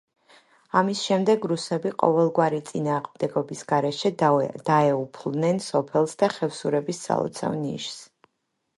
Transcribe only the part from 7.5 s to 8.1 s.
ნიშს.